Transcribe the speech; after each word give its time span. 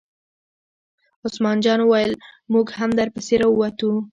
عثمان 1.25 1.57
جان 1.65 1.79
وویل: 1.81 2.11
موږ 2.53 2.67
هم 2.77 2.89
در 2.97 3.07
پسې 3.15 3.35
را 3.41 3.47
ووتو. 3.49 3.91